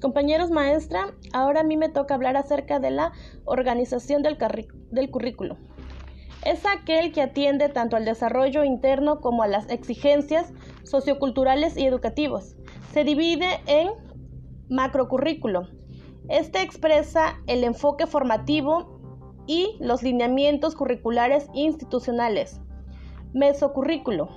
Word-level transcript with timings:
Compañeros 0.00 0.50
maestra, 0.50 1.12
ahora 1.34 1.60
a 1.60 1.64
mí 1.64 1.76
me 1.76 1.90
toca 1.90 2.14
hablar 2.14 2.36
acerca 2.36 2.80
de 2.80 2.90
la 2.90 3.12
organización 3.44 4.22
del, 4.22 5.10
currículo. 5.10 5.58
Es 6.42 6.64
aquel 6.64 7.12
que 7.12 7.20
atiende 7.20 7.68
tanto 7.68 7.96
al 7.96 8.06
desarrollo 8.06 8.64
interno 8.64 9.20
como 9.20 9.42
a 9.42 9.46
las 9.46 9.68
exigencias 9.68 10.54
socioculturales 10.84 11.76
y 11.76 11.84
educativos. 11.84 12.56
Se 12.92 13.04
divide 13.04 13.60
en 13.66 13.90
macrocurrículo. 14.70 15.68
Este 16.30 16.62
expresa 16.62 17.38
el 17.46 17.62
enfoque 17.62 18.06
formativo 18.06 18.98
y 19.46 19.76
los 19.80 20.02
lineamientos 20.02 20.76
curriculares 20.76 21.48
institucionales. 21.52 22.58
Mesocurrículo. 23.34 24.30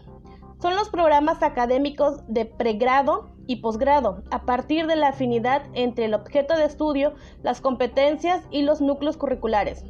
Son 0.62 0.76
los 0.76 0.90
programas 0.90 1.42
académicos 1.42 2.22
de 2.28 2.46
pregrado 2.46 3.33
y 3.48 3.58
posgrado, 3.58 4.24
a 4.32 4.46
partir 4.46 4.88
de 4.88 4.96
la 4.96 5.10
afinidad 5.10 5.64
entre 5.74 6.06
el 6.06 6.14
objeto 6.14 6.56
de 6.56 6.66
estudio, 6.66 7.14
las 7.42 7.62
competencias 7.62 8.44
y 8.52 8.62
los 8.62 8.82
núcleos 8.82 9.18
curriculares. 9.18 9.84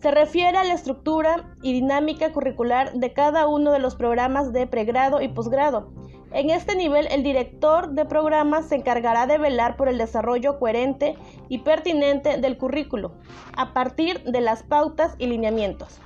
Se 0.00 0.10
refiere 0.10 0.56
a 0.56 0.64
la 0.64 0.72
estructura 0.72 1.54
y 1.62 1.74
dinámica 1.74 2.32
curricular 2.32 2.94
de 2.94 3.12
cada 3.12 3.46
uno 3.46 3.70
de 3.70 3.80
los 3.80 3.96
programas 3.96 4.52
de 4.52 4.66
pregrado 4.66 5.20
y 5.20 5.28
posgrado. 5.28 5.92
En 6.32 6.48
este 6.48 6.76
nivel, 6.76 7.06
el 7.10 7.22
director 7.22 7.90
de 7.90 8.04
programa 8.04 8.62
se 8.62 8.76
encargará 8.76 9.26
de 9.26 9.36
velar 9.36 9.76
por 9.76 9.88
el 9.88 9.98
desarrollo 9.98 10.58
coherente 10.58 11.16
y 11.48 11.58
pertinente 11.58 12.38
del 12.38 12.56
currículo, 12.56 13.12
a 13.56 13.74
partir 13.74 14.22
de 14.22 14.40
las 14.40 14.62
pautas 14.62 15.16
y 15.18 15.26
lineamientos. 15.26 16.00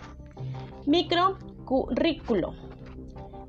Microcurrículo. 0.87 2.55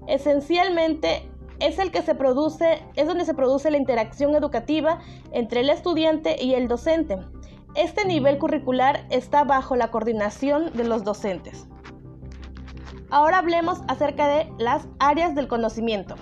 Esencialmente 0.08 1.28
es 1.60 1.80
el 1.80 1.92
que 1.92 2.02
se 2.02 2.16
produce, 2.16 2.84
es 2.96 3.08
donde 3.08 3.26
se 3.26 3.34
produce 3.34 3.72
la 3.72 3.78
interacción 3.78 4.36
educativa 4.36 5.00
entre 5.32 5.62
el 5.62 5.70
estudiante 5.70 6.42
y 6.44 6.54
el 6.54 6.68
docente. 6.68 7.20
Este 7.76 8.06
nivel 8.06 8.38
curricular 8.38 9.06
está 9.10 9.44
bajo 9.44 9.76
la 9.76 9.92
coordinación 9.92 10.72
de 10.74 10.86
los 10.86 11.04
docentes. 11.04 11.68
Ahora 13.10 13.40
hablemos 13.40 13.82
acerca 13.88 14.28
de 14.28 14.52
las 14.58 14.88
áreas 15.00 15.36
del 15.36 15.48
conocimiento. 15.48 16.16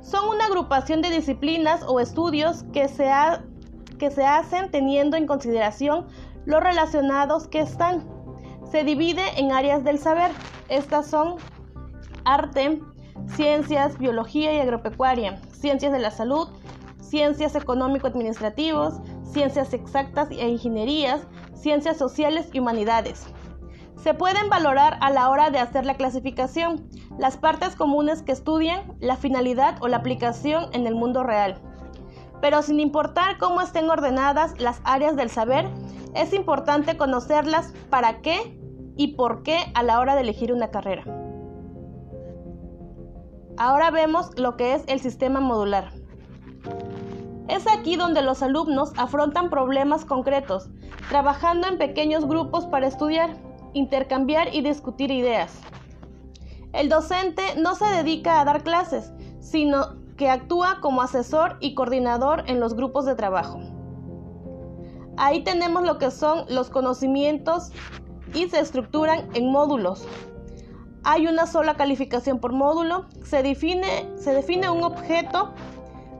Son 0.00 0.28
una 0.28 0.46
agrupación 0.46 1.02
de 1.02 1.10
disciplinas 1.10 1.82
o 1.86 2.00
estudios 2.00 2.64
que 2.72 2.88
se, 2.88 3.10
que 3.98 4.10
se 4.10 4.24
hacen 4.24 4.70
teniendo 4.70 5.16
en 5.16 5.26
consideración 5.26 6.06
los 6.46 6.62
relacionados 6.62 7.48
que 7.48 7.60
están. 7.60 8.04
Se 8.70 8.84
divide 8.84 9.22
en 9.36 9.52
áreas 9.52 9.82
del 9.82 9.98
saber. 9.98 10.30
Estas 10.68 11.06
son 11.06 11.36
arte, 12.24 12.80
ciencias, 13.26 13.98
biología 13.98 14.52
y 14.54 14.60
agropecuaria, 14.60 15.40
ciencias 15.52 15.92
de 15.92 15.98
la 15.98 16.10
salud, 16.10 16.48
ciencias 17.00 17.54
económico-administrativos, 17.54 18.94
ciencias 19.24 19.72
exactas 19.72 20.28
e 20.30 20.48
ingenierías, 20.48 21.26
ciencias 21.54 21.96
sociales 21.96 22.48
y 22.52 22.60
humanidades. 22.60 23.26
Se 23.96 24.14
pueden 24.14 24.50
valorar 24.50 24.98
a 25.00 25.10
la 25.10 25.30
hora 25.30 25.50
de 25.50 25.58
hacer 25.58 25.86
la 25.86 25.94
clasificación 25.94 26.88
las 27.18 27.36
partes 27.36 27.76
comunes 27.76 28.22
que 28.22 28.32
estudian, 28.32 28.96
la 29.00 29.16
finalidad 29.16 29.76
o 29.80 29.88
la 29.88 29.98
aplicación 29.98 30.66
en 30.72 30.86
el 30.86 30.94
mundo 30.94 31.22
real. 31.22 31.60
Pero 32.40 32.62
sin 32.62 32.80
importar 32.80 33.38
cómo 33.38 33.60
estén 33.60 33.88
ordenadas 33.88 34.60
las 34.60 34.80
áreas 34.84 35.16
del 35.16 35.30
saber, 35.30 35.70
es 36.14 36.32
importante 36.32 36.96
conocerlas 36.96 37.72
para 37.90 38.20
qué 38.20 38.58
y 38.96 39.14
por 39.16 39.42
qué 39.42 39.58
a 39.74 39.82
la 39.82 40.00
hora 40.00 40.14
de 40.14 40.22
elegir 40.22 40.52
una 40.52 40.70
carrera. 40.70 41.23
Ahora 43.56 43.92
vemos 43.92 44.36
lo 44.36 44.56
que 44.56 44.74
es 44.74 44.82
el 44.88 44.98
sistema 45.00 45.38
modular. 45.38 45.92
Es 47.48 47.66
aquí 47.70 47.94
donde 47.94 48.22
los 48.22 48.42
alumnos 48.42 48.92
afrontan 48.96 49.48
problemas 49.48 50.04
concretos, 50.04 50.68
trabajando 51.08 51.68
en 51.68 51.78
pequeños 51.78 52.26
grupos 52.26 52.66
para 52.66 52.88
estudiar, 52.88 53.36
intercambiar 53.72 54.52
y 54.52 54.62
discutir 54.62 55.12
ideas. 55.12 55.60
El 56.72 56.88
docente 56.88 57.42
no 57.56 57.76
se 57.76 57.84
dedica 57.84 58.40
a 58.40 58.44
dar 58.44 58.64
clases, 58.64 59.12
sino 59.40 60.02
que 60.16 60.30
actúa 60.30 60.78
como 60.80 61.02
asesor 61.02 61.56
y 61.60 61.74
coordinador 61.74 62.42
en 62.48 62.58
los 62.58 62.74
grupos 62.74 63.04
de 63.04 63.14
trabajo. 63.14 63.60
Ahí 65.16 65.44
tenemos 65.44 65.84
lo 65.84 65.98
que 65.98 66.10
son 66.10 66.44
los 66.48 66.70
conocimientos 66.70 67.70
y 68.32 68.48
se 68.48 68.58
estructuran 68.58 69.28
en 69.34 69.52
módulos, 69.52 70.04
hay 71.04 71.26
una 71.26 71.46
sola 71.46 71.74
calificación 71.74 72.40
por 72.40 72.52
módulo. 72.52 73.06
Se 73.24 73.42
define, 73.42 74.08
un 74.70 74.82
objeto 74.82 75.52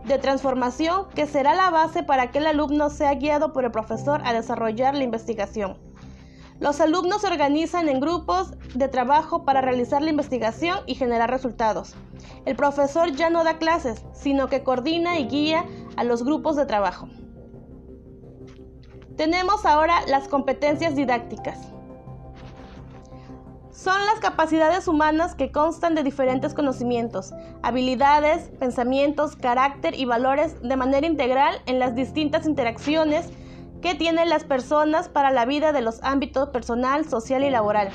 de 0.05 0.19
transformación 0.19 1.09
que 1.15 1.27
será 1.27 1.55
la 1.55 1.71
base 1.71 2.03
para 2.03 2.31
que 2.31 2.39
el 2.39 2.47
alumno 2.47 2.91
sea 2.91 3.15
guiado 3.15 3.53
por 3.53 3.65
el 3.65 3.71
profesor 3.71 4.21
a 4.25 4.34
desarrollar 4.34 4.95
la 4.95 5.05
investigación. 5.05 5.78
Los 6.61 6.81
alumnos 6.81 7.22
se 7.22 7.27
organizan 7.27 7.89
en 7.89 8.00
grupos 8.00 8.53
de 8.75 8.87
trabajo 8.89 9.45
para 9.45 9.61
realizar 9.61 10.03
la 10.03 10.11
investigación 10.11 10.78
y 10.87 10.95
generar 10.95 11.31
resultados. 11.31 11.95
El 12.45 12.55
profesor 12.55 13.11
ya 13.12 13.31
no 13.31 13.43
da 13.43 13.59
clases, 13.59 14.05
sino 14.12 14.49
que 14.49 14.62
coordina 14.62 15.19
y 15.19 15.27
guía 15.27 15.65
a 15.97 16.05
los 16.05 16.22
grupos 16.25 16.56
de 16.56 16.66
trabajo. 16.66 17.09
Tenemos 19.16 19.65
ahora 19.65 20.03
las 20.06 20.28
competencias 20.28 20.95
didácticas. 20.95 21.75
Son 23.84 24.06
las 24.06 24.19
capacidades 24.19 24.89
humanas 24.89 25.34
que 25.34 25.53
constan 25.53 25.95
de 25.95 26.03
diferentes 26.03 26.55
conocimientos, 26.55 27.34
habilidades, 27.62 28.50
pensamientos, 28.59 29.37
carácter 29.37 29.95
y 29.95 30.06
valores 30.06 30.56
de 30.62 30.75
manera 30.75 31.06
integral 31.06 31.61
en 31.67 31.78
las 31.78 31.95
distintas 31.95 32.47
interacciones 32.47 33.28
que 33.83 33.95
tienen 33.95 34.31
las 34.31 34.45
personas 34.45 35.11
para 35.11 35.31
la 35.31 35.45
vida 35.45 35.75
de 35.75 35.83
los 35.83 36.03
ámbitos 36.03 36.49
personal, 36.49 37.06
social 37.06 37.45
y 37.45 37.50
laboral. 37.50 37.91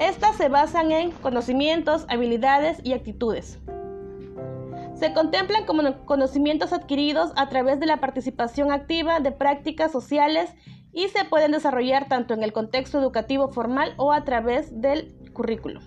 Estas 0.00 0.38
se 0.38 0.48
basan 0.48 0.90
en 0.90 1.10
conocimientos, 1.10 2.06
habilidades 2.08 2.78
y 2.82 2.94
actitudes. 2.94 3.58
Se 4.94 5.12
contemplan 5.12 5.66
como 5.66 5.82
conocimientos 6.06 6.72
adquiridos 6.72 7.32
a 7.36 7.50
través 7.50 7.78
de 7.78 7.84
la 7.84 8.00
participación 8.00 8.72
activa 8.72 9.20
de 9.20 9.32
prácticas 9.32 9.92
sociales 9.92 10.54
y 10.92 11.08
se 11.08 11.24
pueden 11.24 11.52
desarrollar 11.52 12.08
tanto 12.08 12.34
en 12.34 12.42
el 12.42 12.52
contexto 12.52 12.98
educativo 12.98 13.48
formal 13.48 13.94
o 13.96 14.12
a 14.12 14.24
través 14.24 14.80
del 14.80 15.14
currículo. 15.32 15.80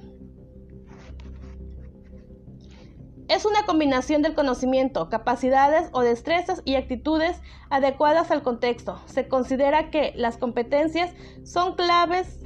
Es 3.30 3.46
una 3.46 3.66
combinación 3.66 4.22
del 4.22 4.36
conocimiento, 4.36 5.10
capacidades 5.10 5.90
o 5.94 6.02
destrezas 6.02 6.62
y 6.66 6.76
actitudes 6.76 7.42
adecuadas 7.70 8.32
al 8.32 8.44
contexto. 8.44 9.00
Se 9.06 9.28
considera 9.28 9.90
que 9.90 10.14
las 10.16 10.38
competencias 10.38 11.14
son 11.44 11.76
claves 11.76 12.40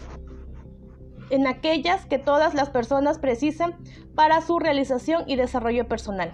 en 1.29 1.47
aquellas 1.47 2.05
que 2.05 2.19
todas 2.19 2.53
las 2.53 2.69
personas 2.69 3.19
precisan 3.19 3.75
para 4.15 4.41
su 4.41 4.59
realización 4.59 5.23
y 5.27 5.35
desarrollo 5.35 5.87
personal. 5.87 6.31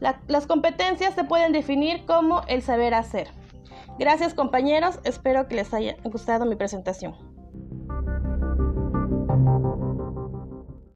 las 0.00 0.46
competencias 0.46 1.14
se 1.14 1.24
pueden 1.24 1.52
definir 1.52 2.04
como 2.04 2.42
el 2.46 2.62
saber 2.62 2.94
hacer. 2.94 3.28
Gracias 3.98 4.34
compañeros, 4.34 4.98
espero 5.04 5.46
que 5.46 5.54
les 5.54 5.72
haya 5.72 5.96
gustado 6.04 6.46
mi 6.46 6.56
presentación. 6.56 7.33